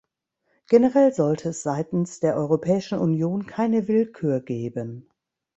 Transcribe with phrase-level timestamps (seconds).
[0.65, 5.07] Generell sollte es seitens der Europäischen Union keine Willkür geben.